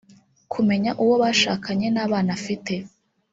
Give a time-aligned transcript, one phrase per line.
[0.51, 2.73] kumenya uwo bashakanye n’abana afite